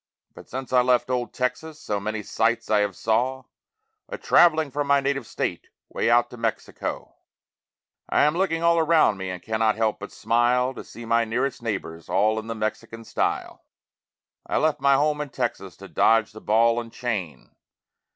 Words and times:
But 0.33 0.49
since 0.49 0.73
I 0.73 0.81
left 0.81 1.11
old 1.11 1.31
Texas 1.31 1.79
so 1.79 1.99
many 1.99 2.23
sights 2.23 2.71
I 2.71 2.79
have 2.79 2.95
saw 2.95 3.43
A 4.09 4.17
traveling 4.17 4.71
from 4.71 4.87
my 4.87 4.99
native 4.99 5.27
state 5.27 5.67
way 5.89 6.09
out 6.09 6.31
to 6.31 6.37
Mexico, 6.37 7.17
I 8.09 8.23
am 8.23 8.33
looking 8.35 8.63
all 8.63 8.79
around 8.79 9.17
me 9.17 9.29
and 9.29 9.43
cannot 9.43 9.75
help 9.75 9.99
but 9.99 10.11
smile 10.11 10.73
To 10.73 10.83
see 10.83 11.05
my 11.05 11.23
nearest 11.23 11.61
neighbors 11.61 12.09
all 12.09 12.39
in 12.39 12.47
the 12.47 12.55
Mexican 12.55 13.03
style. 13.05 13.63
I 14.47 14.57
left 14.57 14.81
my 14.81 14.95
home 14.95 15.21
in 15.21 15.29
Texas 15.29 15.77
to 15.77 15.87
dodge 15.87 16.31
the 16.31 16.41
ball 16.41 16.81
and 16.81 16.91
chain. 16.91 17.51